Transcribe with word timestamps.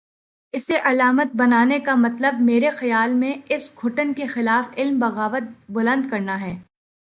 اسے 0.53 0.77
علامت 0.83 1.35
بنانے 1.35 1.79
کا 1.79 1.95
مطلب، 1.95 2.33
میرے 2.39 2.69
خیال 2.69 3.13
میں 3.13 3.33
اس 3.49 3.69
گھٹن 3.83 4.13
کے 4.13 4.27
خلاف 4.27 4.73
علم 4.77 4.99
بغاوت 4.99 5.71
بلند 5.71 6.09
کرنا 6.11 6.41
ہے۔ 6.41 6.55